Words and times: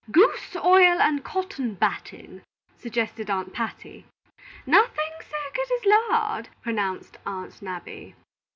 "Goose 0.09 0.55
oil 0.55 0.99
and 0.99 1.23
cotton 1.23 1.75
batting," 1.75 2.41
suggested 2.75 3.29
Aunt 3.29 3.53
Patty. 3.53 4.07
"Nothing 4.65 5.11
so 5.21 5.37
good 5.53 5.71
as 5.73 5.85
lard," 5.85 6.49
pronounced 6.63 7.19
Aunt 7.23 7.61
Nabby. 7.61 8.15